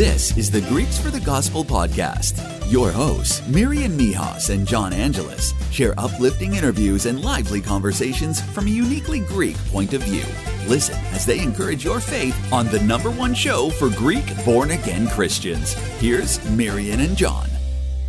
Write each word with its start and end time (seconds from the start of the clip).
This 0.00 0.34
is 0.38 0.50
the 0.50 0.62
Greeks 0.62 0.98
for 0.98 1.10
the 1.10 1.20
Gospel 1.20 1.62
podcast. 1.62 2.40
Your 2.72 2.90
hosts, 2.90 3.46
Marian 3.46 3.98
Mihas 3.98 4.48
and 4.48 4.66
John 4.66 4.94
Angelis, 4.94 5.52
share 5.70 5.92
uplifting 5.98 6.54
interviews 6.54 7.04
and 7.04 7.20
lively 7.20 7.60
conversations 7.60 8.40
from 8.40 8.66
a 8.66 8.70
uniquely 8.70 9.20
Greek 9.20 9.58
point 9.66 9.92
of 9.92 10.02
view. 10.04 10.24
Listen 10.66 10.96
as 11.12 11.26
they 11.26 11.40
encourage 11.40 11.84
your 11.84 12.00
faith 12.00 12.34
on 12.50 12.68
the 12.68 12.80
number 12.80 13.10
one 13.10 13.34
show 13.34 13.68
for 13.68 13.90
Greek 13.90 14.24
born 14.42 14.70
again 14.70 15.06
Christians. 15.06 15.74
Here's 16.00 16.42
Marian 16.48 17.00
and 17.00 17.14
John. 17.14 17.50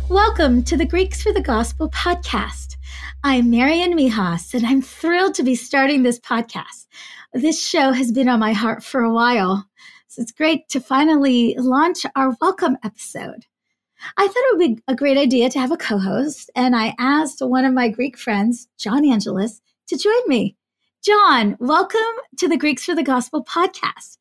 Welcome 0.08 0.62
to 0.62 0.78
the 0.78 0.86
Greeks 0.86 1.22
for 1.22 1.34
the 1.34 1.42
Gospel 1.42 1.90
podcast. 1.90 2.78
I'm 3.22 3.50
Marian 3.50 3.94
Mihas, 3.94 4.54
and 4.54 4.64
I'm 4.64 4.80
thrilled 4.80 5.34
to 5.34 5.42
be 5.42 5.54
starting 5.54 6.04
this 6.04 6.18
podcast. 6.18 6.86
This 7.34 7.62
show 7.62 7.92
has 7.92 8.12
been 8.12 8.30
on 8.30 8.40
my 8.40 8.54
heart 8.54 8.82
for 8.82 9.02
a 9.02 9.12
while. 9.12 9.66
So 10.12 10.20
it's 10.20 10.30
great 10.30 10.68
to 10.68 10.78
finally 10.78 11.54
launch 11.56 12.04
our 12.14 12.36
welcome 12.42 12.76
episode. 12.84 13.46
I 14.18 14.26
thought 14.26 14.36
it 14.36 14.58
would 14.58 14.76
be 14.76 14.82
a 14.86 14.94
great 14.94 15.16
idea 15.16 15.48
to 15.48 15.58
have 15.58 15.72
a 15.72 15.76
co 15.78 15.96
host, 15.96 16.50
and 16.54 16.76
I 16.76 16.94
asked 16.98 17.40
one 17.40 17.64
of 17.64 17.72
my 17.72 17.88
Greek 17.88 18.18
friends, 18.18 18.68
John 18.76 19.10
Angelis, 19.10 19.62
to 19.86 19.96
join 19.96 20.20
me. 20.26 20.54
John, 21.02 21.56
welcome 21.60 21.98
to 22.36 22.46
the 22.46 22.58
Greeks 22.58 22.84
for 22.84 22.94
the 22.94 23.02
Gospel 23.02 23.42
podcast. 23.42 24.18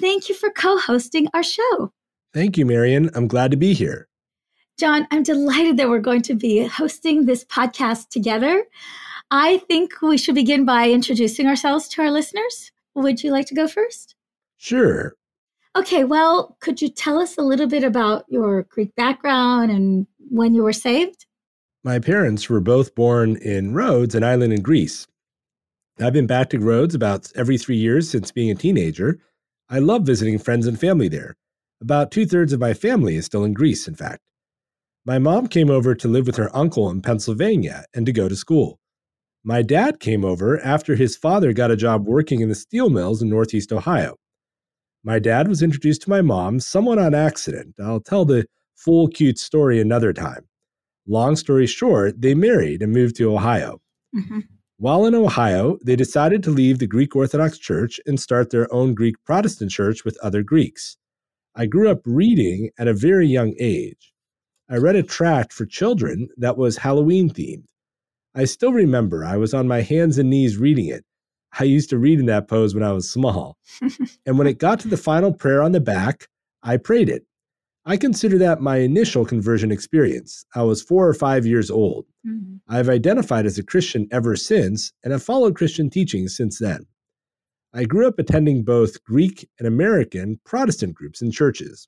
Thank 0.00 0.30
you 0.30 0.34
for 0.34 0.48
co 0.48 0.78
hosting 0.78 1.28
our 1.34 1.42
show. 1.42 1.92
Thank 2.32 2.56
you, 2.56 2.64
Marian. 2.64 3.10
I'm 3.12 3.28
glad 3.28 3.50
to 3.50 3.58
be 3.58 3.74
here. 3.74 4.08
John, 4.78 5.06
I'm 5.10 5.22
delighted 5.22 5.76
that 5.76 5.90
we're 5.90 5.98
going 5.98 6.22
to 6.22 6.34
be 6.34 6.64
hosting 6.66 7.26
this 7.26 7.44
podcast 7.44 8.08
together. 8.08 8.64
I 9.30 9.58
think 9.68 10.00
we 10.00 10.16
should 10.16 10.34
begin 10.34 10.64
by 10.64 10.88
introducing 10.88 11.46
ourselves 11.46 11.88
to 11.88 12.00
our 12.00 12.10
listeners. 12.10 12.72
Would 12.94 13.22
you 13.22 13.32
like 13.32 13.48
to 13.48 13.54
go 13.54 13.68
first? 13.68 14.14
Sure. 14.56 15.14
Okay, 15.76 16.04
well, 16.04 16.56
could 16.60 16.80
you 16.80 16.88
tell 16.88 17.18
us 17.18 17.36
a 17.36 17.42
little 17.42 17.66
bit 17.66 17.84
about 17.84 18.24
your 18.28 18.62
Greek 18.62 18.94
background 18.96 19.70
and 19.70 20.06
when 20.30 20.54
you 20.54 20.62
were 20.62 20.72
saved? 20.72 21.26
My 21.84 21.98
parents 21.98 22.48
were 22.48 22.60
both 22.60 22.94
born 22.94 23.36
in 23.36 23.74
Rhodes, 23.74 24.14
an 24.14 24.24
island 24.24 24.54
in 24.54 24.62
Greece. 24.62 25.06
I've 26.00 26.14
been 26.14 26.26
back 26.26 26.48
to 26.50 26.58
Rhodes 26.58 26.94
about 26.94 27.30
every 27.36 27.58
three 27.58 27.76
years 27.76 28.08
since 28.08 28.32
being 28.32 28.50
a 28.50 28.54
teenager. 28.54 29.18
I 29.68 29.78
love 29.78 30.04
visiting 30.04 30.38
friends 30.38 30.66
and 30.66 30.80
family 30.80 31.08
there. 31.08 31.36
About 31.82 32.10
two 32.10 32.24
thirds 32.24 32.54
of 32.54 32.60
my 32.60 32.72
family 32.72 33.16
is 33.16 33.26
still 33.26 33.44
in 33.44 33.52
Greece, 33.52 33.86
in 33.86 33.94
fact. 33.94 34.22
My 35.04 35.18
mom 35.18 35.46
came 35.46 35.70
over 35.70 35.94
to 35.94 36.08
live 36.08 36.26
with 36.26 36.36
her 36.36 36.54
uncle 36.56 36.88
in 36.88 37.02
Pennsylvania 37.02 37.84
and 37.92 38.06
to 38.06 38.12
go 38.12 38.30
to 38.30 38.36
school. 38.36 38.78
My 39.44 39.60
dad 39.60 40.00
came 40.00 40.24
over 40.24 40.58
after 40.58 40.96
his 40.96 41.18
father 41.18 41.52
got 41.52 41.70
a 41.70 41.76
job 41.76 42.06
working 42.06 42.40
in 42.40 42.48
the 42.48 42.54
steel 42.54 42.88
mills 42.88 43.20
in 43.20 43.28
Northeast 43.28 43.74
Ohio. 43.74 44.16
My 45.06 45.20
dad 45.20 45.46
was 45.46 45.62
introduced 45.62 46.02
to 46.02 46.10
my 46.10 46.20
mom 46.20 46.58
somewhat 46.58 46.98
on 46.98 47.14
accident. 47.14 47.76
I'll 47.78 48.00
tell 48.00 48.24
the 48.24 48.44
full 48.74 49.06
cute 49.06 49.38
story 49.38 49.80
another 49.80 50.12
time. 50.12 50.44
Long 51.06 51.36
story 51.36 51.68
short, 51.68 52.20
they 52.20 52.34
married 52.34 52.82
and 52.82 52.92
moved 52.92 53.14
to 53.18 53.32
Ohio. 53.32 53.80
Mm-hmm. 54.12 54.40
While 54.78 55.06
in 55.06 55.14
Ohio, 55.14 55.78
they 55.84 55.94
decided 55.94 56.42
to 56.42 56.50
leave 56.50 56.80
the 56.80 56.88
Greek 56.88 57.14
Orthodox 57.14 57.56
Church 57.56 58.00
and 58.04 58.18
start 58.18 58.50
their 58.50 58.66
own 58.74 58.94
Greek 58.94 59.14
Protestant 59.24 59.70
church 59.70 60.04
with 60.04 60.18
other 60.24 60.42
Greeks. 60.42 60.96
I 61.54 61.66
grew 61.66 61.88
up 61.88 62.00
reading 62.04 62.70
at 62.76 62.88
a 62.88 62.92
very 62.92 63.28
young 63.28 63.54
age. 63.60 64.12
I 64.68 64.78
read 64.78 64.96
a 64.96 65.04
tract 65.04 65.52
for 65.52 65.66
children 65.66 66.30
that 66.36 66.58
was 66.58 66.78
Halloween 66.78 67.30
themed. 67.30 67.62
I 68.34 68.44
still 68.44 68.72
remember 68.72 69.24
I 69.24 69.36
was 69.36 69.54
on 69.54 69.68
my 69.68 69.82
hands 69.82 70.18
and 70.18 70.30
knees 70.30 70.56
reading 70.56 70.86
it, 70.86 71.04
I 71.58 71.64
used 71.64 71.90
to 71.90 71.98
read 71.98 72.20
in 72.20 72.26
that 72.26 72.48
pose 72.48 72.74
when 72.74 72.84
I 72.84 72.92
was 72.92 73.10
small. 73.10 73.56
and 74.26 74.38
when 74.38 74.46
it 74.46 74.58
got 74.58 74.80
to 74.80 74.88
the 74.88 74.96
final 74.96 75.32
prayer 75.32 75.62
on 75.62 75.72
the 75.72 75.80
back, 75.80 76.28
I 76.62 76.76
prayed 76.76 77.08
it. 77.08 77.24
I 77.88 77.96
consider 77.96 78.36
that 78.38 78.60
my 78.60 78.78
initial 78.78 79.24
conversion 79.24 79.70
experience. 79.70 80.44
I 80.56 80.62
was 80.62 80.82
four 80.82 81.08
or 81.08 81.14
five 81.14 81.46
years 81.46 81.70
old. 81.70 82.06
Mm-hmm. 82.26 82.56
I've 82.68 82.88
identified 82.88 83.46
as 83.46 83.58
a 83.58 83.62
Christian 83.62 84.08
ever 84.10 84.34
since 84.34 84.92
and 85.04 85.12
have 85.12 85.22
followed 85.22 85.54
Christian 85.54 85.88
teachings 85.88 86.36
since 86.36 86.58
then. 86.58 86.86
I 87.72 87.84
grew 87.84 88.08
up 88.08 88.18
attending 88.18 88.64
both 88.64 89.04
Greek 89.04 89.48
and 89.58 89.68
American 89.68 90.40
Protestant 90.44 90.94
groups 90.94 91.22
and 91.22 91.32
churches, 91.32 91.86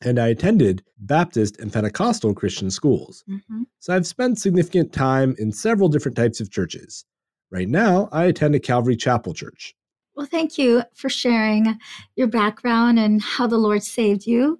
and 0.00 0.18
I 0.18 0.28
attended 0.28 0.84
Baptist 0.98 1.58
and 1.58 1.72
Pentecostal 1.72 2.34
Christian 2.34 2.70
schools. 2.70 3.24
Mm-hmm. 3.28 3.62
So 3.80 3.94
I've 3.96 4.06
spent 4.06 4.38
significant 4.38 4.92
time 4.92 5.34
in 5.38 5.50
several 5.50 5.88
different 5.88 6.16
types 6.16 6.40
of 6.40 6.52
churches. 6.52 7.04
Right 7.52 7.68
now, 7.68 8.08
I 8.10 8.24
attend 8.24 8.54
a 8.54 8.60
Calvary 8.60 8.96
Chapel 8.96 9.34
church. 9.34 9.74
Well, 10.16 10.26
thank 10.26 10.56
you 10.56 10.82
for 10.94 11.10
sharing 11.10 11.78
your 12.16 12.26
background 12.26 12.98
and 12.98 13.20
how 13.20 13.46
the 13.46 13.58
Lord 13.58 13.82
saved 13.82 14.26
you. 14.26 14.58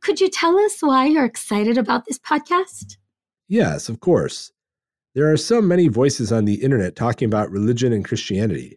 Could 0.00 0.20
you 0.20 0.28
tell 0.28 0.58
us 0.58 0.78
why 0.80 1.06
you're 1.06 1.24
excited 1.24 1.78
about 1.78 2.04
this 2.04 2.18
podcast? 2.18 2.96
Yes, 3.46 3.88
of 3.88 4.00
course. 4.00 4.50
There 5.14 5.30
are 5.32 5.36
so 5.36 5.62
many 5.62 5.86
voices 5.86 6.32
on 6.32 6.44
the 6.44 6.62
internet 6.62 6.96
talking 6.96 7.26
about 7.26 7.50
religion 7.50 7.92
and 7.92 8.04
Christianity. 8.04 8.76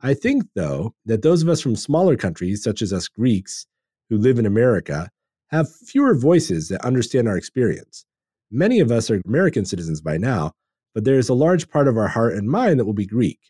I 0.00 0.14
think, 0.14 0.44
though, 0.56 0.94
that 1.06 1.22
those 1.22 1.42
of 1.42 1.48
us 1.48 1.60
from 1.60 1.76
smaller 1.76 2.16
countries, 2.16 2.64
such 2.64 2.82
as 2.82 2.92
us 2.92 3.06
Greeks 3.06 3.66
who 4.10 4.18
live 4.18 4.40
in 4.40 4.46
America, 4.46 5.08
have 5.48 5.72
fewer 5.72 6.14
voices 6.16 6.68
that 6.68 6.84
understand 6.84 7.28
our 7.28 7.36
experience. 7.36 8.04
Many 8.50 8.80
of 8.80 8.90
us 8.90 9.08
are 9.08 9.22
American 9.24 9.64
citizens 9.64 10.00
by 10.00 10.16
now, 10.16 10.52
but 10.94 11.04
there 11.04 11.18
is 11.18 11.28
a 11.28 11.34
large 11.34 11.68
part 11.68 11.88
of 11.88 11.98
our 11.98 12.08
heart 12.08 12.34
and 12.34 12.48
mind 12.48 12.78
that 12.78 12.84
will 12.84 12.94
be 12.94 13.06
Greek. 13.06 13.40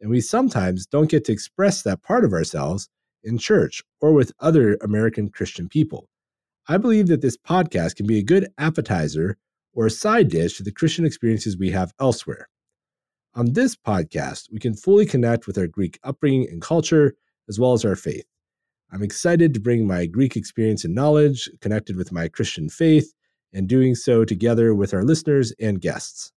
And 0.00 0.10
we 0.10 0.20
sometimes 0.20 0.86
don't 0.86 1.10
get 1.10 1.24
to 1.24 1.32
express 1.32 1.82
that 1.82 2.02
part 2.02 2.24
of 2.24 2.32
ourselves 2.32 2.88
in 3.24 3.36
church 3.36 3.82
or 4.00 4.12
with 4.12 4.32
other 4.40 4.78
American 4.80 5.28
Christian 5.28 5.68
people. 5.68 6.08
I 6.68 6.76
believe 6.76 7.08
that 7.08 7.20
this 7.20 7.36
podcast 7.36 7.96
can 7.96 8.06
be 8.06 8.18
a 8.18 8.22
good 8.22 8.48
appetizer 8.58 9.36
or 9.72 9.86
a 9.86 9.90
side 9.90 10.28
dish 10.28 10.56
to 10.56 10.62
the 10.62 10.72
Christian 10.72 11.04
experiences 11.04 11.58
we 11.58 11.70
have 11.70 11.92
elsewhere. 12.00 12.48
On 13.34 13.52
this 13.52 13.74
podcast, 13.74 14.48
we 14.52 14.60
can 14.60 14.74
fully 14.74 15.04
connect 15.04 15.46
with 15.46 15.58
our 15.58 15.66
Greek 15.66 15.98
upbringing 16.04 16.48
and 16.48 16.62
culture, 16.62 17.14
as 17.48 17.58
well 17.58 17.72
as 17.72 17.84
our 17.84 17.96
faith. 17.96 18.24
I'm 18.92 19.02
excited 19.02 19.52
to 19.54 19.60
bring 19.60 19.86
my 19.86 20.06
Greek 20.06 20.36
experience 20.36 20.84
and 20.84 20.94
knowledge 20.94 21.50
connected 21.60 21.96
with 21.96 22.12
my 22.12 22.28
Christian 22.28 22.68
faith, 22.68 23.12
and 23.52 23.68
doing 23.68 23.94
so 23.94 24.24
together 24.24 24.74
with 24.74 24.94
our 24.94 25.02
listeners 25.02 25.52
and 25.60 25.80
guests 25.80 26.32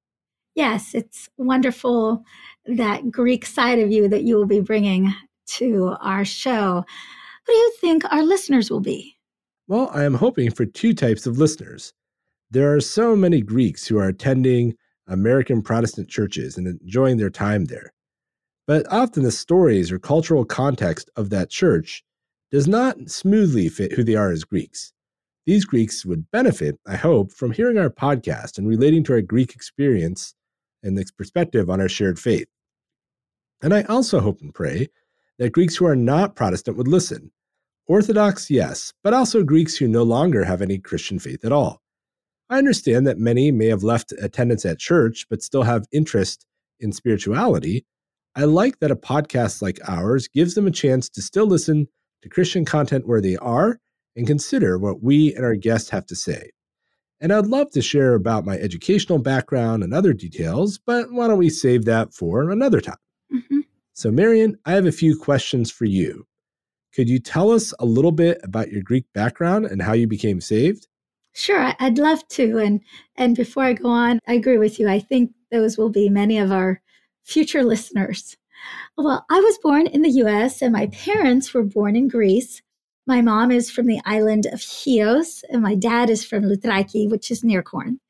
yes, 0.58 0.94
it's 0.94 1.30
wonderful 1.38 2.26
that 2.66 3.10
Greek 3.10 3.46
side 3.46 3.80
of 3.80 3.92
you 3.92 4.10
that 4.10 4.24
you 4.24 4.36
will 4.36 4.48
be 4.48 4.60
bringing 4.60 5.14
to 5.46 5.96
our 6.02 6.26
show. 6.26 6.84
Who 7.46 7.54
do 7.54 7.58
you 7.58 7.72
think 7.80 8.04
our 8.12 8.24
listeners 8.24 8.70
will 8.70 8.82
be? 8.82 9.16
Well, 9.68 9.90
I 9.94 10.04
am 10.04 10.16
hoping 10.16 10.52
for 10.52 10.66
two 10.66 10.94
types 10.94 11.26
of 11.26 11.38
listeners. 11.38 11.94
There 12.52 12.74
are 12.74 12.82
so 12.82 13.16
many 13.16 13.42
Greeks 13.42 13.88
who 13.88 13.98
are 14.00 14.08
attending 14.08 14.76
American 15.08 15.62
Protestant 15.62 16.10
churches 16.10 16.58
and 16.58 16.68
enjoying 16.68 17.18
their 17.18 17.30
time 17.30 17.66
there. 17.66 17.94
But 18.66 18.86
often 18.92 19.24
the 19.24 19.32
stories 19.32 19.92
or 19.92 20.00
cultural 20.00 20.44
context 20.44 21.10
of 21.16 21.30
that 21.30 21.50
church 21.50 22.04
does 22.52 22.68
not 22.68 22.98
smoothly 23.10 23.70
fit 23.70 23.94
who 23.94 24.04
they 24.04 24.16
are 24.16 24.32
as 24.32 24.44
Greeks. 24.44 24.92
These 25.46 25.66
Greeks 25.66 26.06
would 26.06 26.30
benefit, 26.32 26.78
I 26.86 26.96
hope, 26.98 27.32
from 27.32 27.52
hearing 27.52 27.78
our 27.78 27.90
podcast 27.90 28.58
and 28.58 28.68
relating 28.68 29.04
to 29.06 29.14
our 29.14 29.22
Greek 29.22 29.54
experience 29.56 30.34
and 30.88 30.98
this 30.98 31.12
perspective 31.12 31.70
on 31.70 31.80
our 31.80 31.90
shared 31.90 32.18
faith. 32.18 32.48
And 33.62 33.74
I 33.74 33.84
also 33.84 34.20
hope 34.20 34.42
and 34.42 34.54
pray 34.54 34.88
that 35.38 35.52
Greeks 35.52 35.76
who 35.76 35.86
are 35.86 35.96
not 35.96 36.36
Protestant 36.36 36.78
would 36.78 36.88
listen. 36.88 37.32
Orthodox, 37.88 38.50
yes, 38.50 38.94
but 39.04 39.14
also 39.14 39.44
Greeks 39.44 39.78
who 39.78 39.88
no 39.88 40.04
longer 40.04 40.44
have 40.44 40.62
any 40.62 40.78
Christian 40.78 41.20
faith 41.20 41.46
at 41.46 41.52
all. 41.52 41.82
I 42.50 42.58
understand 42.58 43.06
that 43.08 43.18
many 43.18 43.52
may 43.52 43.68
have 43.68 43.84
left 43.84 44.14
attendance 44.22 44.66
at 44.66 44.80
church 44.80 45.26
but 45.30 45.42
still 45.42 45.64
have 45.64 45.86
interest 45.92 46.46
in 46.80 46.92
spirituality. 46.92 47.86
I 48.36 48.46
like 48.46 48.80
that 48.80 48.92
a 48.92 48.96
podcast 48.96 49.62
like 49.62 49.80
ours 49.88 50.28
gives 50.28 50.56
them 50.56 50.68
a 50.68 50.72
chance 50.72 51.10
to 51.10 51.22
still 51.22 51.46
listen 51.46 51.88
to 52.24 52.30
Christian 52.30 52.66
content 52.66 53.08
where 53.08 53.22
they 53.22 53.36
are 53.38 53.80
and 54.16 54.28
consider 54.28 54.78
what 54.78 55.02
we 55.04 55.34
and 55.36 55.44
our 55.44 55.56
guests 55.56 55.90
have 55.90 56.06
to 56.08 56.16
say. 56.16 56.52
And 57.20 57.34
I'd 57.34 57.48
love 57.48 57.72
to 57.72 57.82
share 57.82 58.14
about 58.14 58.46
my 58.46 58.58
educational 58.58 59.18
background 59.18 59.84
and 59.84 59.94
other 59.94 60.14
details, 60.14 60.78
but 60.78 61.12
why 61.12 61.28
don't 61.28 61.40
we 61.40 61.50
save 61.50 61.86
that 61.86 62.14
for 62.14 62.50
another 62.50 62.80
time? 62.80 62.98
Mm-hmm. 63.34 63.60
So, 63.94 64.12
Marian, 64.12 64.58
I 64.66 64.74
have 64.74 64.86
a 64.86 64.92
few 64.92 65.18
questions 65.18 65.72
for 65.72 65.86
you. 65.86 66.28
Could 66.94 67.10
you 67.10 67.20
tell 67.20 67.52
us 67.52 67.74
a 67.80 67.86
little 67.86 68.12
bit 68.12 68.40
about 68.44 68.72
your 68.72 68.82
Greek 68.82 69.06
background 69.14 69.66
and 69.66 69.82
how 69.82 69.94
you 69.94 70.08
became 70.08 70.42
saved? 70.42 70.88
Sure, 71.34 71.74
I'd 71.80 72.00
love 72.00 72.28
to. 72.30 72.58
And 72.58 72.82
and 73.16 73.36
before 73.36 73.64
I 73.64 73.74
go 73.74 73.90
on, 73.90 74.20
I 74.28 74.34
agree 74.34 74.58
with 74.58 74.80
you. 74.80 74.90
I 74.90 75.00
think 75.00 75.32
those 75.52 75.78
will 75.78 75.90
be 75.90 76.10
many 76.10 76.40
of 76.40 76.52
our 76.52 76.82
future 77.24 77.64
listeners. 77.64 78.36
Well, 78.98 79.24
I 79.30 79.40
was 79.40 79.60
born 79.60 79.86
in 79.86 80.02
the 80.02 80.10
US 80.24 80.62
and 80.62 80.74
my 80.74 80.88
parents 80.88 81.54
were 81.54 81.64
born 81.64 81.96
in 81.96 82.08
Greece. 82.08 82.62
My 83.08 83.22
mom 83.22 83.52
is 83.52 83.72
from 83.72 83.88
the 83.88 84.02
island 84.06 84.46
of 84.48 84.62
Chios, 84.62 85.44
and 85.50 85.62
my 85.62 85.76
dad 85.76 86.10
is 86.10 86.26
from 86.26 86.44
Loutraki, 86.44 87.10
which 87.10 87.32
is 87.32 87.44
near 87.44 87.64
Corinth. 87.64 88.02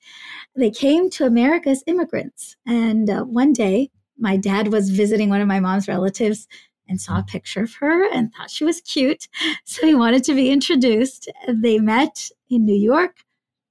They 0.55 0.71
came 0.71 1.09
to 1.11 1.25
America 1.25 1.69
as 1.69 1.83
immigrants. 1.85 2.55
And 2.65 3.07
uh, 3.09 3.23
one 3.23 3.53
day, 3.53 3.91
my 4.17 4.37
dad 4.37 4.71
was 4.71 4.89
visiting 4.89 5.29
one 5.29 5.39
of 5.39 5.47
my 5.47 5.59
mom's 5.59 5.87
relatives, 5.87 6.47
and 6.89 6.99
saw 6.99 7.19
a 7.19 7.23
picture 7.23 7.63
of 7.63 7.73
her 7.75 8.09
and 8.11 8.33
thought 8.33 8.49
she 8.49 8.63
was 8.63 8.81
cute. 8.81 9.27
So 9.65 9.85
he 9.85 9.93
wanted 9.93 10.23
to 10.23 10.33
be 10.33 10.49
introduced. 10.49 11.29
They 11.47 11.77
met 11.77 12.29
in 12.49 12.65
New 12.65 12.75
York, 12.75 13.17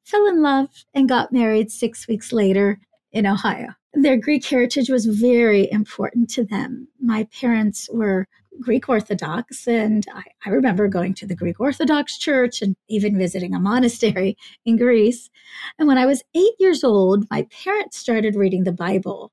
fell 0.04 0.26
in 0.26 0.42
love, 0.42 0.68
and 0.94 1.08
got 1.08 1.32
married 1.32 1.72
six 1.72 2.06
weeks 2.06 2.32
later 2.32 2.78
in 3.12 3.26
Ohio. 3.26 3.68
Their 3.94 4.18
Greek 4.18 4.44
heritage 4.44 4.90
was 4.90 5.06
very 5.06 5.70
important 5.72 6.28
to 6.30 6.44
them. 6.44 6.86
My 7.00 7.26
parents 7.40 7.88
were 7.90 8.28
Greek 8.60 8.88
Orthodox, 8.88 9.66
and 9.66 10.06
I, 10.12 10.22
I, 10.44 10.50
remember 10.50 10.88
going 10.88 11.14
to 11.14 11.26
the 11.26 11.34
Greek 11.34 11.60
Orthodox 11.60 12.18
church 12.18 12.62
and 12.62 12.76
even 12.88 13.18
visiting 13.18 13.54
a 13.54 13.60
monastery 13.60 14.36
in 14.64 14.76
Greece. 14.76 15.30
And 15.78 15.88
when 15.88 15.98
I 15.98 16.06
was 16.06 16.22
eight 16.34 16.54
years 16.58 16.84
old, 16.84 17.26
my 17.30 17.46
parents 17.64 17.98
started 17.98 18.36
reading 18.36 18.64
the 18.64 18.72
Bible 18.72 19.32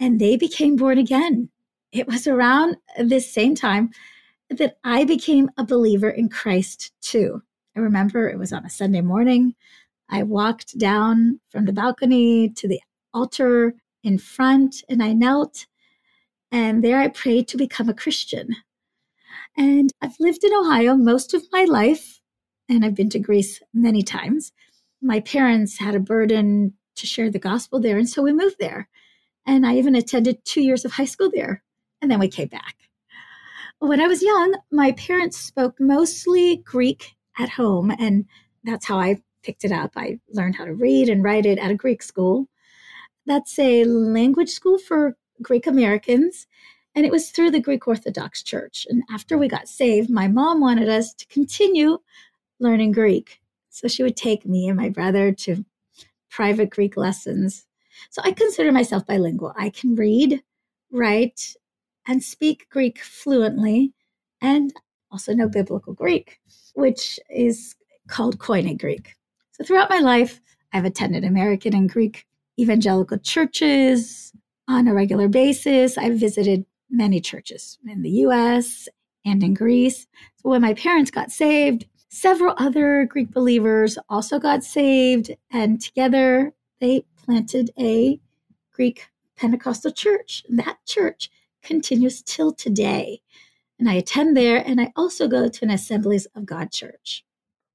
and 0.00 0.20
they 0.20 0.36
became 0.36 0.76
born 0.76 0.98
again. 0.98 1.48
It 1.92 2.06
was 2.06 2.26
around 2.26 2.76
this 2.98 3.32
same 3.32 3.54
time 3.54 3.90
that 4.50 4.78
I 4.84 5.04
became 5.04 5.50
a 5.56 5.64
believer 5.64 6.10
in 6.10 6.28
Christ 6.28 6.92
too. 7.00 7.42
I 7.76 7.80
remember 7.80 8.28
it 8.28 8.38
was 8.38 8.52
on 8.52 8.64
a 8.64 8.70
Sunday 8.70 9.00
morning. 9.00 9.54
I 10.08 10.22
walked 10.22 10.78
down 10.78 11.40
from 11.48 11.66
the 11.66 11.72
balcony 11.72 12.48
to 12.50 12.68
the 12.68 12.80
altar 13.12 13.74
in 14.02 14.18
front 14.18 14.82
and 14.88 15.02
I 15.02 15.12
knelt 15.12 15.66
and 16.50 16.82
there 16.82 16.98
I 16.98 17.08
prayed 17.08 17.48
to 17.48 17.56
become 17.56 17.88
a 17.88 17.94
Christian. 17.94 18.56
And 19.56 19.92
I've 20.00 20.18
lived 20.20 20.44
in 20.44 20.54
Ohio 20.54 20.96
most 20.96 21.34
of 21.34 21.42
my 21.52 21.64
life, 21.64 22.20
and 22.68 22.84
I've 22.84 22.94
been 22.94 23.10
to 23.10 23.18
Greece 23.18 23.60
many 23.74 24.02
times. 24.02 24.52
My 25.00 25.20
parents 25.20 25.78
had 25.78 25.94
a 25.94 26.00
burden 26.00 26.74
to 26.96 27.06
share 27.06 27.30
the 27.30 27.38
gospel 27.38 27.80
there, 27.80 27.98
and 27.98 28.08
so 28.08 28.22
we 28.22 28.32
moved 28.32 28.56
there. 28.58 28.88
And 29.46 29.66
I 29.66 29.76
even 29.76 29.94
attended 29.94 30.44
two 30.44 30.60
years 30.60 30.84
of 30.84 30.92
high 30.92 31.04
school 31.04 31.30
there, 31.32 31.62
and 32.02 32.10
then 32.10 32.18
we 32.18 32.28
came 32.28 32.48
back. 32.48 32.76
When 33.80 34.00
I 34.00 34.08
was 34.08 34.22
young, 34.22 34.56
my 34.72 34.92
parents 34.92 35.38
spoke 35.38 35.78
mostly 35.78 36.58
Greek 36.64 37.14
at 37.38 37.48
home, 37.48 37.92
and 37.98 38.26
that's 38.64 38.86
how 38.86 38.98
I 38.98 39.22
picked 39.42 39.64
it 39.64 39.72
up. 39.72 39.92
I 39.96 40.18
learned 40.30 40.56
how 40.56 40.64
to 40.64 40.74
read 40.74 41.08
and 41.08 41.22
write 41.22 41.46
it 41.46 41.58
at 41.58 41.70
a 41.70 41.76
Greek 41.76 42.02
school. 42.02 42.48
That's 43.24 43.58
a 43.58 43.84
language 43.84 44.50
school 44.50 44.78
for 44.78 45.16
Greek 45.42 45.66
Americans. 45.66 46.46
And 46.94 47.06
it 47.06 47.12
was 47.12 47.30
through 47.30 47.50
the 47.50 47.60
Greek 47.60 47.86
Orthodox 47.86 48.42
Church. 48.42 48.86
And 48.88 49.02
after 49.10 49.38
we 49.38 49.48
got 49.48 49.68
saved, 49.68 50.10
my 50.10 50.26
mom 50.26 50.60
wanted 50.60 50.88
us 50.88 51.14
to 51.14 51.26
continue 51.26 51.98
learning 52.58 52.92
Greek. 52.92 53.40
So 53.70 53.86
she 53.86 54.02
would 54.02 54.16
take 54.16 54.44
me 54.46 54.68
and 54.68 54.76
my 54.76 54.88
brother 54.88 55.32
to 55.32 55.64
private 56.30 56.70
Greek 56.70 56.96
lessons. 56.96 57.66
So 58.10 58.22
I 58.24 58.32
consider 58.32 58.72
myself 58.72 59.06
bilingual. 59.06 59.52
I 59.56 59.70
can 59.70 59.94
read, 59.94 60.42
write, 60.90 61.54
and 62.06 62.22
speak 62.22 62.68
Greek 62.70 63.00
fluently, 63.00 63.92
and 64.40 64.72
also 65.10 65.34
know 65.34 65.48
Biblical 65.48 65.92
Greek, 65.92 66.40
which 66.74 67.20
is 67.30 67.76
called 68.08 68.38
Koine 68.38 68.78
Greek. 68.78 69.14
So 69.52 69.64
throughout 69.64 69.90
my 69.90 70.00
life, 70.00 70.40
I've 70.72 70.84
attended 70.84 71.24
American 71.24 71.74
and 71.74 71.88
Greek 71.88 72.26
evangelical 72.58 73.18
churches, 73.18 74.27
on 74.68 74.86
a 74.86 74.94
regular 74.94 75.28
basis. 75.28 75.98
I've 75.98 76.20
visited 76.20 76.64
many 76.90 77.20
churches 77.20 77.78
in 77.86 78.02
the 78.02 78.10
US 78.10 78.88
and 79.24 79.42
in 79.42 79.54
Greece. 79.54 80.06
So 80.36 80.50
when 80.50 80.62
my 80.62 80.74
parents 80.74 81.10
got 81.10 81.32
saved, 81.32 81.86
several 82.08 82.54
other 82.58 83.04
Greek 83.06 83.30
believers 83.30 83.98
also 84.08 84.38
got 84.38 84.64
saved, 84.64 85.30
and 85.50 85.80
together 85.80 86.52
they 86.80 87.04
planted 87.16 87.70
a 87.78 88.20
Greek 88.72 89.08
Pentecostal 89.36 89.92
church. 89.92 90.44
That 90.48 90.78
church 90.86 91.30
continues 91.62 92.22
till 92.22 92.52
today. 92.52 93.20
And 93.78 93.88
I 93.88 93.94
attend 93.94 94.36
there, 94.36 94.58
and 94.66 94.80
I 94.80 94.92
also 94.96 95.28
go 95.28 95.48
to 95.48 95.64
an 95.64 95.70
Assemblies 95.70 96.26
of 96.34 96.44
God 96.46 96.72
church. 96.72 97.24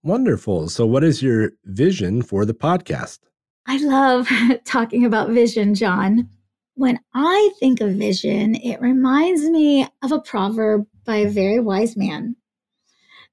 Wonderful. 0.04 0.68
So, 0.68 0.86
what 0.86 1.04
is 1.04 1.24
your 1.24 1.52
vision 1.64 2.22
for 2.22 2.44
the 2.46 2.54
podcast? 2.54 3.20
I 3.66 3.78
love 3.78 4.28
talking 4.66 5.06
about 5.06 5.30
vision, 5.30 5.76
John. 5.76 6.30
When 6.76 7.00
I 7.14 7.52
think 7.60 7.82
of 7.82 7.94
vision, 7.94 8.56
it 8.56 8.82
reminds 8.82 9.44
me 9.44 9.88
of 10.02 10.12
a 10.12 10.20
proverb 10.20 10.88
by 11.06 11.18
a 11.18 11.30
very 11.30 11.60
wise 11.60 11.96
man. 11.96 12.36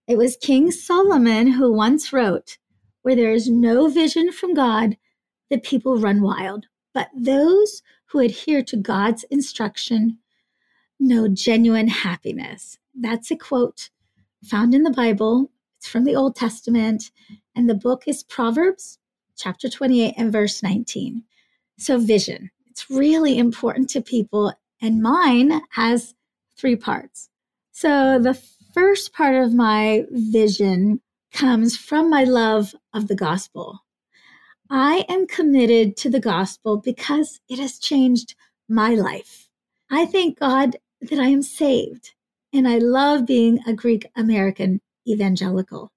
It 0.06 0.18
was 0.18 0.36
King 0.36 0.70
Solomon 0.70 1.52
who 1.52 1.72
once 1.72 2.12
wrote, 2.12 2.58
Where 3.00 3.16
there 3.16 3.32
is 3.32 3.48
no 3.48 3.88
vision 3.88 4.30
from 4.30 4.52
God, 4.52 4.98
the 5.48 5.58
people 5.58 5.96
run 5.96 6.20
wild. 6.20 6.66
But 6.92 7.08
those 7.16 7.82
who 8.06 8.18
adhere 8.18 8.62
to 8.64 8.76
God's 8.76 9.24
instruction 9.24 10.18
know 10.98 11.26
genuine 11.26 11.88
happiness. 11.88 12.78
That's 12.94 13.30
a 13.30 13.36
quote 13.36 13.88
found 14.44 14.74
in 14.74 14.82
the 14.82 14.90
Bible. 14.90 15.50
It's 15.78 15.88
from 15.88 16.04
the 16.04 16.16
Old 16.16 16.36
Testament, 16.36 17.10
and 17.56 17.70
the 17.70 17.74
book 17.74 18.02
is 18.06 18.22
Proverbs 18.22 18.98
chapter 19.36 19.70
28 19.70 20.14
and 20.18 20.30
verse 20.30 20.62
19. 20.62 21.24
So, 21.78 21.98
vision. 21.98 22.50
It's 22.80 22.90
really 22.90 23.36
important 23.36 23.90
to 23.90 24.00
people. 24.00 24.54
And 24.80 25.02
mine 25.02 25.60
has 25.72 26.14
three 26.56 26.76
parts. 26.76 27.28
So 27.72 28.18
the 28.18 28.40
first 28.72 29.12
part 29.12 29.34
of 29.34 29.52
my 29.52 30.06
vision 30.10 31.02
comes 31.30 31.76
from 31.76 32.08
my 32.08 32.24
love 32.24 32.74
of 32.94 33.08
the 33.08 33.14
gospel. 33.14 33.80
I 34.70 35.04
am 35.10 35.26
committed 35.26 35.94
to 35.98 36.08
the 36.08 36.20
gospel 36.20 36.78
because 36.78 37.40
it 37.50 37.58
has 37.58 37.78
changed 37.78 38.34
my 38.66 38.94
life. 38.94 39.50
I 39.90 40.06
thank 40.06 40.38
God 40.38 40.76
that 41.02 41.18
I 41.18 41.26
am 41.26 41.42
saved, 41.42 42.14
and 42.50 42.66
I 42.66 42.78
love 42.78 43.26
being 43.26 43.60
a 43.66 43.74
Greek 43.74 44.06
American 44.16 44.80
evangelical. 45.06 45.92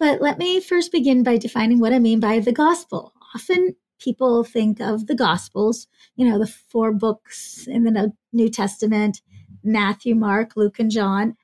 But 0.00 0.20
let 0.20 0.38
me 0.38 0.58
first 0.58 0.90
begin 0.90 1.22
by 1.22 1.36
defining 1.36 1.78
what 1.78 1.92
I 1.92 2.00
mean 2.00 2.18
by 2.18 2.40
the 2.40 2.52
gospel. 2.52 3.12
Often 3.32 3.76
people 3.98 4.44
think 4.44 4.80
of 4.80 5.06
the 5.06 5.14
Gospels, 5.14 5.86
you 6.16 6.28
know, 6.28 6.38
the 6.38 6.46
four 6.46 6.92
books 6.92 7.66
in 7.66 7.84
the 7.84 8.12
New 8.32 8.48
Testament 8.48 9.22
Matthew, 9.64 10.14
Mark, 10.14 10.56
Luke, 10.56 10.78
and 10.78 10.90
John, 10.90 11.36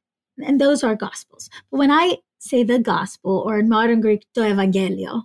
and 0.45 0.61
those 0.61 0.85
are 0.85 0.95
Gospels. 0.95 1.51
But 1.71 1.79
when 1.79 1.91
I 1.91 2.19
say 2.39 2.63
the 2.63 2.79
Gospel, 2.79 3.43
or 3.47 3.59
in 3.59 3.69
modern 3.69 4.01
Greek, 4.01 4.27
to 4.35 4.41
evangelio, 4.41 5.23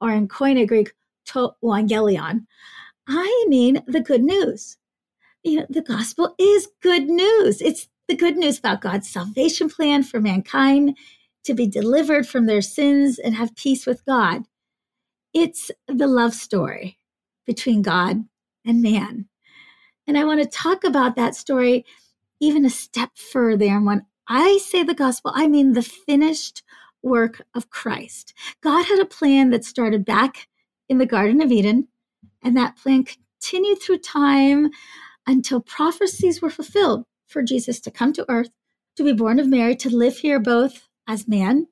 or 0.00 0.10
in 0.10 0.28
Koine 0.28 0.66
Greek, 0.66 0.92
to 1.26 1.50
evangelion, 1.62 2.46
I 3.06 3.44
mean 3.48 3.82
the 3.86 4.00
good 4.00 4.22
news. 4.22 4.76
You 5.42 5.60
know, 5.60 5.66
the 5.68 5.82
Gospel 5.82 6.34
is 6.38 6.68
good 6.82 7.08
news. 7.08 7.60
It's 7.60 7.88
the 8.08 8.16
good 8.16 8.36
news 8.36 8.58
about 8.58 8.80
God's 8.80 9.08
salvation 9.08 9.68
plan 9.68 10.02
for 10.02 10.20
mankind 10.20 10.96
to 11.44 11.54
be 11.54 11.66
delivered 11.66 12.26
from 12.26 12.46
their 12.46 12.62
sins 12.62 13.18
and 13.18 13.34
have 13.34 13.54
peace 13.56 13.86
with 13.86 14.04
God. 14.04 14.44
It's 15.34 15.70
the 15.86 16.06
love 16.06 16.34
story 16.34 16.98
between 17.46 17.82
God 17.82 18.24
and 18.64 18.82
man. 18.82 19.28
And 20.06 20.16
I 20.16 20.24
want 20.24 20.42
to 20.42 20.48
talk 20.48 20.84
about 20.84 21.16
that 21.16 21.34
story 21.34 21.84
even 22.40 22.64
a 22.64 22.70
step 22.70 23.10
further. 23.16 23.66
And 23.66 23.84
when 23.84 24.06
I 24.28 24.58
say 24.58 24.82
the 24.82 24.94
gospel, 24.94 25.32
I 25.34 25.48
mean 25.48 25.72
the 25.72 25.82
finished 25.82 26.62
work 27.02 27.42
of 27.54 27.70
Christ. 27.70 28.34
God 28.62 28.86
had 28.86 29.00
a 29.00 29.04
plan 29.04 29.50
that 29.50 29.64
started 29.64 30.04
back 30.04 30.48
in 30.88 30.98
the 30.98 31.06
Garden 31.06 31.40
of 31.40 31.52
Eden, 31.52 31.88
and 32.42 32.56
that 32.56 32.76
plan 32.76 33.04
continued 33.04 33.80
through 33.80 33.98
time 33.98 34.70
until 35.26 35.60
prophecies 35.60 36.40
were 36.40 36.50
fulfilled 36.50 37.04
for 37.26 37.42
Jesus 37.42 37.80
to 37.80 37.90
come 37.90 38.12
to 38.14 38.24
earth, 38.28 38.50
to 38.96 39.04
be 39.04 39.12
born 39.12 39.38
of 39.38 39.46
Mary, 39.46 39.76
to 39.76 39.94
live 39.94 40.18
here 40.18 40.40
both 40.40 40.88
as 41.06 41.28
man 41.28 41.66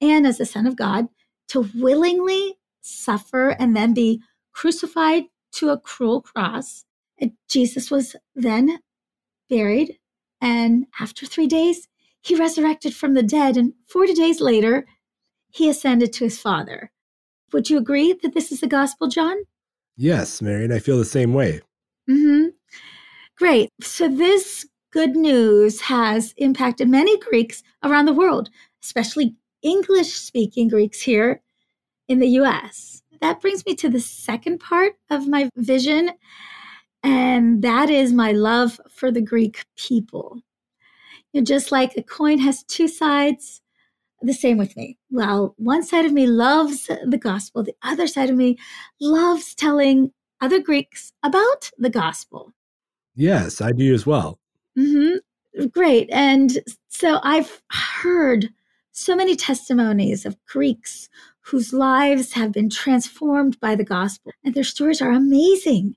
and 0.00 0.26
as 0.26 0.38
the 0.38 0.46
Son 0.46 0.66
of 0.66 0.76
God, 0.76 1.08
to 1.48 1.70
willingly 1.74 2.56
suffer 2.86 3.50
and 3.50 3.76
then 3.76 3.92
be 3.92 4.22
crucified 4.52 5.24
to 5.52 5.70
a 5.70 5.78
cruel 5.78 6.22
cross. 6.22 6.84
And 7.18 7.32
Jesus 7.48 7.90
was 7.90 8.14
then 8.34 8.78
buried. 9.48 9.98
And 10.40 10.86
after 11.00 11.26
three 11.26 11.46
days, 11.46 11.88
he 12.20 12.34
resurrected 12.34 12.94
from 12.94 13.14
the 13.14 13.22
dead. 13.22 13.56
And 13.56 13.72
40 13.86 14.14
days 14.14 14.40
later, 14.40 14.86
he 15.50 15.68
ascended 15.68 16.12
to 16.14 16.24
his 16.24 16.38
Father. 16.38 16.90
Would 17.52 17.70
you 17.70 17.78
agree 17.78 18.12
that 18.22 18.34
this 18.34 18.52
is 18.52 18.60
the 18.60 18.66
gospel, 18.66 19.08
John? 19.08 19.36
Yes, 19.96 20.42
Mary, 20.42 20.64
and 20.64 20.74
I 20.74 20.78
feel 20.78 20.98
the 20.98 21.04
same 21.04 21.32
way. 21.32 21.60
Mm-hmm. 22.10 22.48
Great. 23.38 23.70
So, 23.80 24.08
this 24.08 24.66
good 24.92 25.16
news 25.16 25.80
has 25.82 26.34
impacted 26.36 26.88
many 26.88 27.18
Greeks 27.18 27.62
around 27.82 28.06
the 28.06 28.12
world, 28.12 28.50
especially 28.82 29.36
English 29.62 30.12
speaking 30.12 30.68
Greeks 30.68 31.00
here 31.00 31.40
in 32.08 32.18
the 32.18 32.28
US. 32.40 33.02
That 33.20 33.40
brings 33.40 33.64
me 33.64 33.74
to 33.76 33.88
the 33.88 34.00
second 34.00 34.58
part 34.58 34.94
of 35.10 35.28
my 35.28 35.50
vision, 35.56 36.10
and 37.02 37.62
that 37.62 37.90
is 37.90 38.12
my 38.12 38.32
love 38.32 38.80
for 38.90 39.10
the 39.10 39.22
Greek 39.22 39.64
people. 39.76 40.40
You 41.32 41.40
know, 41.40 41.44
just 41.44 41.72
like 41.72 41.96
a 41.96 42.02
coin 42.02 42.38
has 42.38 42.62
two 42.64 42.88
sides, 42.88 43.60
the 44.22 44.34
same 44.34 44.58
with 44.58 44.76
me. 44.76 44.98
Well, 45.10 45.54
one 45.56 45.82
side 45.82 46.04
of 46.04 46.12
me 46.12 46.26
loves 46.26 46.86
the 46.86 47.18
gospel, 47.18 47.62
the 47.62 47.76
other 47.82 48.06
side 48.06 48.30
of 48.30 48.36
me 48.36 48.58
loves 49.00 49.54
telling 49.54 50.12
other 50.40 50.60
Greeks 50.60 51.12
about 51.22 51.70
the 51.78 51.90
gospel. 51.90 52.52
Yes, 53.14 53.60
I 53.60 53.72
do 53.72 53.94
as 53.94 54.06
well. 54.06 54.38
Mm-hmm. 54.78 55.66
great. 55.68 56.10
And 56.12 56.58
so 56.88 57.18
I've 57.22 57.62
heard 57.70 58.50
so 58.92 59.16
many 59.16 59.36
testimonies 59.36 60.26
of 60.26 60.36
Greeks 60.46 61.08
whose 61.46 61.72
lives 61.72 62.32
have 62.32 62.52
been 62.52 62.68
transformed 62.68 63.58
by 63.60 63.74
the 63.76 63.84
gospel, 63.84 64.32
and 64.44 64.54
their 64.54 64.64
stories 64.64 65.00
are 65.00 65.12
amazing. 65.12 65.94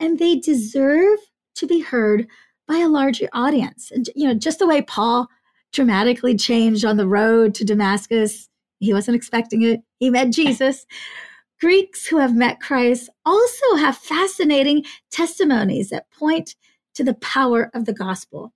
And 0.00 0.18
they 0.18 0.36
deserve 0.36 1.18
to 1.56 1.66
be 1.66 1.80
heard 1.80 2.26
by 2.66 2.78
a 2.78 2.88
larger 2.88 3.28
audience. 3.32 3.90
And, 3.90 4.08
you 4.14 4.26
know, 4.26 4.34
just 4.34 4.58
the 4.58 4.66
way 4.66 4.80
Paul 4.82 5.28
dramatically 5.72 6.36
changed 6.36 6.84
on 6.84 6.96
the 6.96 7.06
road 7.06 7.54
to 7.56 7.64
Damascus, 7.64 8.48
he 8.78 8.94
wasn't 8.94 9.16
expecting 9.16 9.62
it. 9.62 9.80
He 9.98 10.10
met 10.10 10.30
Jesus. 10.30 10.86
Greeks 11.60 12.06
who 12.06 12.18
have 12.18 12.36
met 12.36 12.60
Christ 12.60 13.10
also 13.26 13.74
have 13.76 13.96
fascinating 13.96 14.84
testimonies 15.10 15.90
that 15.90 16.08
point 16.12 16.54
to 16.94 17.02
the 17.02 17.14
power 17.14 17.70
of 17.74 17.84
the 17.84 17.92
gospel. 17.92 18.52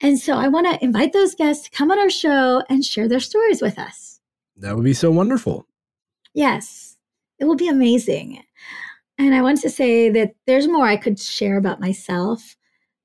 And 0.00 0.18
so 0.18 0.36
I 0.36 0.48
want 0.48 0.66
to 0.66 0.82
invite 0.82 1.12
those 1.12 1.34
guests 1.34 1.68
to 1.68 1.76
come 1.76 1.90
on 1.90 1.98
our 1.98 2.10
show 2.10 2.62
and 2.68 2.84
share 2.84 3.06
their 3.06 3.20
stories 3.20 3.60
with 3.60 3.78
us. 3.78 4.13
That 4.56 4.76
would 4.76 4.84
be 4.84 4.94
so 4.94 5.10
wonderful. 5.10 5.66
Yes, 6.34 6.96
it 7.38 7.44
will 7.44 7.56
be 7.56 7.68
amazing. 7.68 8.42
And 9.18 9.34
I 9.34 9.42
want 9.42 9.60
to 9.62 9.70
say 9.70 10.10
that 10.10 10.34
there's 10.46 10.66
more 10.66 10.86
I 10.86 10.96
could 10.96 11.18
share 11.18 11.56
about 11.56 11.80
myself. 11.80 12.56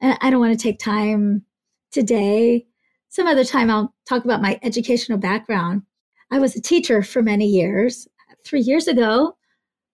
And 0.01 0.17
I 0.21 0.29
don't 0.29 0.39
want 0.39 0.57
to 0.57 0.63
take 0.63 0.79
time 0.79 1.43
today. 1.91 2.65
Some 3.09 3.27
other 3.27 3.43
time 3.43 3.69
I'll 3.69 3.93
talk 4.07 4.25
about 4.25 4.41
my 4.41 4.59
educational 4.63 5.17
background. 5.17 5.83
I 6.31 6.39
was 6.39 6.55
a 6.55 6.61
teacher 6.61 7.01
for 7.03 7.21
many 7.21 7.45
years. 7.45 8.07
Three 8.45 8.61
years 8.61 8.87
ago, 8.87 9.35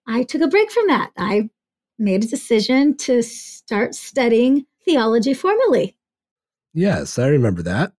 I 0.08 0.24
took 0.24 0.42
a 0.42 0.48
break 0.48 0.72
from 0.72 0.88
that. 0.88 1.12
I 1.18 1.50
made 1.98 2.24
a 2.24 2.28
decision 2.28 2.96
to 2.98 3.22
start 3.22 3.96
studying 3.96 4.66
theology 4.84 5.34
formally. 5.34 5.98
Yes, 6.74 7.18
I 7.18 7.28
remember 7.28 7.62
that. 7.64 7.94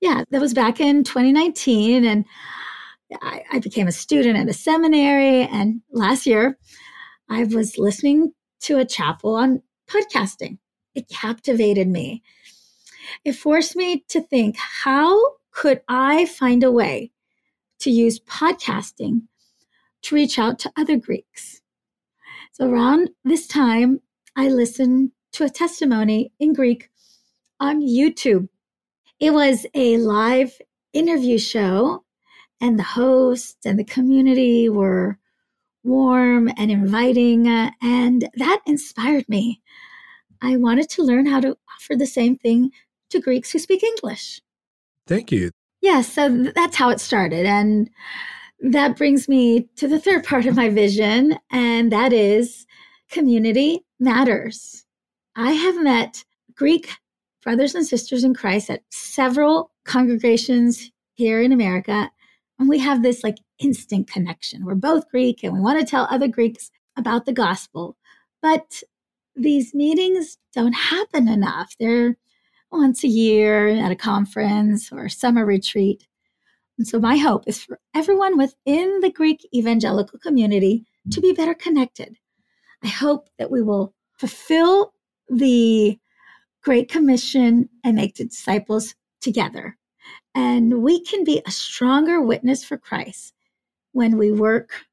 Yeah, 0.00 0.24
that 0.30 0.40
was 0.40 0.54
back 0.54 0.80
in 0.80 1.04
2019. 1.04 2.04
And 2.04 2.24
I, 3.20 3.42
I 3.52 3.58
became 3.58 3.86
a 3.86 3.92
student 3.92 4.36
at 4.36 4.48
a 4.48 4.52
seminary. 4.52 5.42
And 5.42 5.82
last 5.90 6.26
year, 6.26 6.58
I 7.28 7.44
was 7.44 7.78
listening 7.78 8.32
to 8.60 8.78
a 8.78 8.84
chapel 8.84 9.34
on 9.34 9.62
podcasting. 9.88 10.58
It 10.94 11.08
captivated 11.08 11.88
me. 11.88 12.22
It 13.24 13.32
forced 13.32 13.76
me 13.76 14.04
to 14.08 14.20
think 14.20 14.56
how 14.56 15.18
could 15.52 15.80
I 15.88 16.26
find 16.26 16.62
a 16.62 16.70
way 16.70 17.12
to 17.80 17.90
use 17.90 18.20
podcasting 18.20 19.22
to 20.02 20.14
reach 20.14 20.38
out 20.38 20.58
to 20.60 20.72
other 20.76 20.96
Greeks? 20.96 21.60
So 22.52 22.68
around 22.68 23.10
this 23.24 23.46
time, 23.46 24.00
I 24.34 24.48
listened 24.48 25.12
to 25.32 25.44
a 25.44 25.50
testimony 25.50 26.32
in 26.40 26.54
Greek 26.54 26.90
on 27.60 27.80
YouTube. 27.82 28.48
It 29.20 29.32
was 29.32 29.66
a 29.74 29.98
live 29.98 30.58
interview 30.92 31.38
show, 31.38 32.04
and 32.60 32.78
the 32.78 32.84
host 32.84 33.58
and 33.64 33.78
the 33.78 33.84
community 33.84 34.68
were 34.68 35.18
warm 35.84 36.50
and 36.56 36.70
inviting, 36.70 37.48
uh, 37.48 37.70
and 37.82 38.28
that 38.34 38.60
inspired 38.66 39.28
me. 39.28 39.62
I 40.42 40.56
wanted 40.56 40.88
to 40.90 41.02
learn 41.02 41.26
how 41.26 41.40
to 41.40 41.56
offer 41.74 41.96
the 41.96 42.06
same 42.06 42.36
thing 42.36 42.70
to 43.10 43.20
Greeks 43.20 43.52
who 43.52 43.58
speak 43.58 43.82
English. 43.82 44.40
Thank 45.06 45.30
you. 45.30 45.50
Yes, 45.80 46.16
yeah, 46.16 46.28
so 46.28 46.52
that's 46.54 46.76
how 46.76 46.88
it 46.90 47.00
started. 47.00 47.46
And 47.46 47.88
that 48.60 48.96
brings 48.96 49.28
me 49.28 49.68
to 49.76 49.86
the 49.86 50.00
third 50.00 50.24
part 50.24 50.46
of 50.46 50.56
my 50.56 50.68
vision, 50.68 51.38
and 51.50 51.92
that 51.92 52.12
is 52.12 52.66
community 53.10 53.84
matters. 54.00 54.84
I 55.36 55.52
have 55.52 55.80
met 55.82 56.24
Greek 56.54 56.90
brothers 57.42 57.74
and 57.76 57.86
sisters 57.86 58.24
in 58.24 58.34
Christ 58.34 58.70
at 58.70 58.82
several 58.90 59.70
congregations 59.84 60.90
here 61.14 61.40
in 61.40 61.52
America, 61.52 62.10
and 62.58 62.68
we 62.68 62.78
have 62.78 63.02
this 63.02 63.22
like 63.22 63.36
instant 63.58 64.08
connection. 64.10 64.64
We're 64.64 64.74
both 64.74 65.10
Greek 65.10 65.42
and 65.42 65.52
we 65.52 65.60
want 65.60 65.78
to 65.78 65.86
tell 65.86 66.06
other 66.10 66.28
Greeks 66.28 66.70
about 66.96 67.26
the 67.26 67.32
gospel. 67.32 67.96
But 68.42 68.82
these 69.34 69.74
meetings 69.74 70.38
don't 70.54 70.72
happen 70.72 71.28
enough. 71.28 71.74
They're 71.78 72.16
once 72.72 73.04
a 73.04 73.08
year 73.08 73.68
at 73.68 73.92
a 73.92 73.96
conference 73.96 74.90
or 74.92 75.08
summer 75.08 75.44
retreat. 75.44 76.06
And 76.78 76.86
so, 76.86 76.98
my 76.98 77.16
hope 77.16 77.44
is 77.46 77.62
for 77.62 77.78
everyone 77.94 78.36
within 78.36 79.00
the 79.00 79.10
Greek 79.10 79.46
evangelical 79.54 80.18
community 80.18 80.84
to 81.10 81.20
be 81.20 81.32
better 81.32 81.54
connected. 81.54 82.18
I 82.82 82.88
hope 82.88 83.28
that 83.38 83.50
we 83.50 83.62
will 83.62 83.94
fulfill 84.18 84.92
the 85.28 85.98
Great 86.62 86.90
Commission 86.90 87.68
and 87.84 87.96
make 87.96 88.14
disciples 88.14 88.94
together. 89.20 89.76
And 90.36 90.82
we 90.82 91.00
can 91.00 91.24
be 91.24 91.40
a 91.46 91.50
stronger 91.50 92.20
witness 92.20 92.62
for 92.62 92.76
Christ 92.76 93.32
when 93.92 94.18
we 94.18 94.30
work 94.30 94.84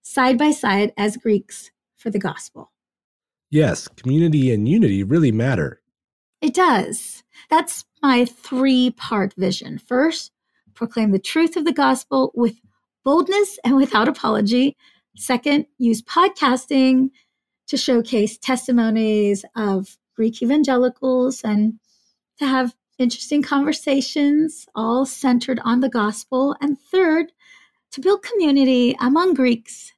side 0.00 0.38
by 0.38 0.52
side 0.52 0.94
as 0.96 1.18
Greeks 1.18 1.70
for 1.96 2.08
the 2.08 2.18
gospel. 2.18 2.72
Yes, 3.50 3.88
community 3.88 4.50
and 4.54 4.66
unity 4.66 5.02
really 5.02 5.30
matter. 5.30 5.82
It 6.40 6.54
does. 6.54 7.22
That's 7.50 7.84
my 8.02 8.24
three 8.24 8.92
part 8.92 9.34
vision. 9.36 9.78
First, 9.78 10.32
proclaim 10.72 11.10
the 11.10 11.18
truth 11.18 11.56
of 11.56 11.66
the 11.66 11.72
gospel 11.72 12.32
with 12.34 12.58
boldness 13.04 13.58
and 13.64 13.76
without 13.76 14.08
apology. 14.08 14.78
Second, 15.14 15.66
use 15.76 16.00
podcasting 16.00 17.10
to 17.68 17.76
showcase 17.76 18.38
testimonies 18.38 19.44
of 19.56 19.98
Greek 20.14 20.42
evangelicals 20.42 21.42
and 21.44 21.74
to 22.38 22.46
have 22.46 22.74
interesting 22.98 23.42
conversations, 23.42 24.66
all 24.74 25.06
centered 25.06 25.60
on 25.64 25.80
the 25.80 25.88
gospel. 25.88 26.56
And 26.60 26.78
third, 26.78 27.32
to 27.92 28.00
build 28.00 28.22
community 28.22 28.96
among 29.00 29.34
Greeks 29.34 29.92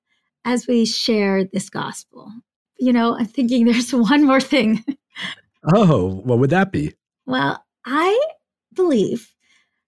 as 0.45 0.67
we 0.67 0.87
share 0.87 1.45
this 1.45 1.69
gospel. 1.69 2.33
You 2.79 2.93
know, 2.93 3.17
I'm 3.19 3.27
thinking 3.27 3.65
there's 3.67 3.93
one 3.93 4.25
more 4.25 4.41
thing. 4.41 4.85
oh, 5.75 6.21
what 6.25 6.39
would 6.39 6.51
that 6.51 6.73
be? 6.73 6.95
Well, 7.27 7.65
I 7.85 8.21
believe 8.75 9.35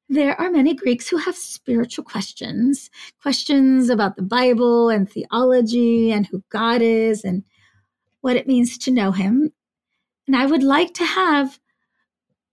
there 0.09 0.39
are 0.41 0.51
many 0.51 0.75
Greeks 0.75 1.09
who 1.09 1.17
have 1.19 1.37
spiritual 1.37 2.05
questions, 2.05 2.91
questions 3.23 3.89
about 3.89 4.17
the 4.17 4.23
Bible 4.23 4.89
and 4.89 5.09
theology 5.09 6.11
and 6.11 6.27
who 6.27 6.43
God 6.51 6.83
is 6.83 7.23
and 7.25 7.45
what 8.21 8.37
it 8.37 8.49
means 8.49 8.77
to 8.79 8.91
know 8.91 9.13
Him. 9.13 9.53
And 10.27 10.37
I 10.37 10.47
would 10.47 10.65
like 10.65 10.95
to 10.95 11.05
have 11.05 11.61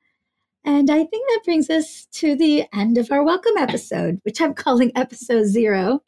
And 0.65 0.91
I 0.91 1.05
think 1.05 1.29
that 1.29 1.43
brings 1.45 1.69
us 1.71 2.07
to 2.13 2.37
the 2.37 2.65
end 2.73 2.99
of 2.99 3.11
our 3.11 3.25
welcome 3.25 3.57
episode, 3.57 4.21
which 4.23 4.41
I'm 4.41 4.55
calling 4.67 4.93
episode 4.95 5.47
zero. 5.47 6.03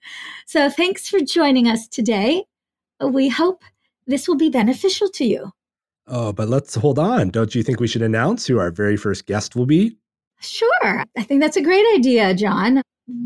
So 0.47 0.71
thanks 0.71 1.09
for 1.09 1.21
joining 1.21 1.67
us 1.67 1.89
today. 1.89 2.45
We 3.03 3.29
hope 3.29 3.65
this 4.07 4.29
will 4.29 4.37
be 4.37 4.51
beneficial 4.51 5.09
to 5.11 5.25
you. 5.25 5.51
Oh, 6.07 6.33
but 6.33 6.49
let's 6.49 6.75
hold 6.75 6.99
on. 6.99 7.31
Don't 7.31 7.55
you 7.55 7.63
think 7.63 7.81
we 7.81 7.89
should 7.89 8.03
announce 8.03 8.47
who 8.47 8.59
our 8.59 8.71
very 8.71 8.97
first 8.97 9.27
guest 9.27 9.57
will 9.57 9.67
be? 9.67 9.97
Sure. 10.41 11.05
I 11.17 11.23
think 11.23 11.41
that's 11.41 11.57
a 11.57 11.63
great 11.63 11.87
idea, 11.95 12.35
John. 12.35 12.83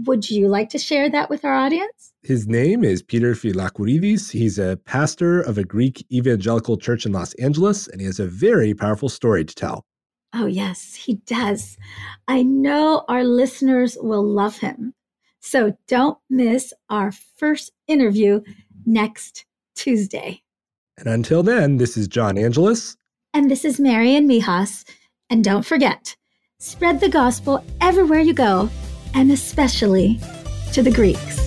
Would 0.06 0.30
you 0.30 0.48
like 0.48 0.68
to 0.70 0.78
share 0.78 1.10
that 1.10 1.30
with 1.30 1.44
our 1.44 1.54
audience? 1.54 2.12
His 2.22 2.46
name 2.46 2.84
is 2.84 3.02
Peter 3.02 3.34
Phylakouridis. 3.34 4.30
He's 4.30 4.58
a 4.58 4.78
pastor 4.84 5.40
of 5.40 5.58
a 5.58 5.64
Greek 5.64 6.06
evangelical 6.10 6.76
church 6.76 7.04
in 7.04 7.12
Los 7.12 7.34
Angeles, 7.34 7.86
and 7.88 8.00
he 8.00 8.06
has 8.06 8.18
a 8.18 8.26
very 8.26 8.74
powerful 8.74 9.08
story 9.08 9.44
to 9.44 9.54
tell. 9.54 9.84
Oh, 10.32 10.46
yes, 10.46 10.94
he 10.94 11.14
does. 11.26 11.76
I 12.26 12.42
know 12.42 13.04
our 13.08 13.24
listeners 13.24 13.96
will 14.00 14.24
love 14.24 14.58
him. 14.58 14.94
So 15.40 15.76
don't 15.86 16.18
miss 16.30 16.72
our 16.88 17.12
first 17.12 17.70
interview 17.86 18.40
next 18.86 19.44
Tuesday. 19.76 20.42
And 20.96 21.06
until 21.06 21.42
then, 21.42 21.76
this 21.76 21.96
is 21.96 22.08
John 22.08 22.36
Angelis. 22.36 22.96
And 23.34 23.50
this 23.50 23.64
is 23.64 23.78
Marian 23.78 24.26
Mihas. 24.26 24.84
And 25.28 25.44
don't 25.44 25.64
forget, 25.64 26.16
spread 26.58 27.00
the 27.00 27.08
gospel 27.08 27.64
everywhere 27.80 28.20
you 28.20 28.32
go, 28.32 28.70
and 29.14 29.30
especially 29.30 30.18
to 30.72 30.82
the 30.82 30.90
Greeks. 30.90 31.44